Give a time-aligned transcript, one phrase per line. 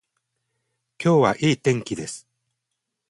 [0.97, 2.27] 今日はいい天気です。